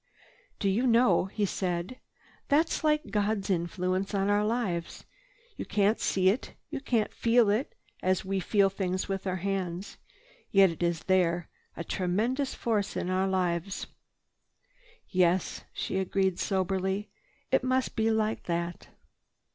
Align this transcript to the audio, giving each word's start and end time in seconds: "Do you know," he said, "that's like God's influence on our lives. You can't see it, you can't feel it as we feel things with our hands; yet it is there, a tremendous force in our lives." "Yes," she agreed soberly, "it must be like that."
"Do 0.57 0.67
you 0.67 0.87
know," 0.87 1.25
he 1.25 1.45
said, 1.45 1.99
"that's 2.47 2.83
like 2.83 3.11
God's 3.11 3.51
influence 3.51 4.15
on 4.15 4.31
our 4.31 4.43
lives. 4.43 5.05
You 5.57 5.65
can't 5.65 5.99
see 5.99 6.29
it, 6.29 6.55
you 6.71 6.81
can't 6.81 7.13
feel 7.13 7.51
it 7.51 7.75
as 8.01 8.25
we 8.25 8.39
feel 8.39 8.71
things 8.71 9.07
with 9.07 9.27
our 9.27 9.35
hands; 9.35 9.99
yet 10.49 10.71
it 10.71 10.81
is 10.81 11.03
there, 11.03 11.49
a 11.77 11.83
tremendous 11.83 12.55
force 12.55 12.97
in 12.97 13.11
our 13.11 13.27
lives." 13.27 13.85
"Yes," 15.07 15.65
she 15.71 15.99
agreed 15.99 16.39
soberly, 16.39 17.11
"it 17.51 17.63
must 17.63 17.95
be 17.95 18.09
like 18.09 18.45
that." 18.45 18.87